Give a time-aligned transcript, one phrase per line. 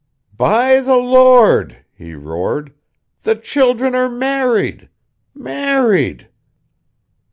[0.35, 2.73] "By the Lord," he roared.
[3.21, 4.89] "The children are married.
[5.35, 6.27] Married...."